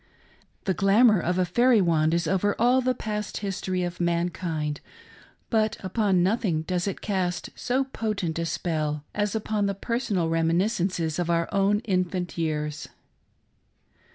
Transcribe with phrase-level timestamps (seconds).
[0.63, 4.81] The glamour of a fairy wand is over all the past history of mankind;
[5.51, 11.19] but upon nothing does it cast so potent a spell as upon the personal reminiscences
[11.19, 12.89] of our own infant years.